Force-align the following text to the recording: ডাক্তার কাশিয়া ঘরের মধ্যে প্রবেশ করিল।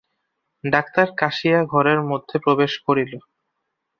ডাক্তার 0.63 1.07
কাশিয়া 1.17 1.59
ঘরের 1.65 1.99
মধ্যে 2.09 2.35
প্রবেশ 2.45 2.73
করিল। 2.85 3.13